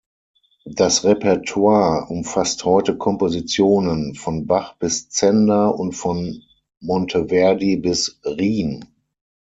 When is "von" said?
4.15-4.47, 5.91-6.41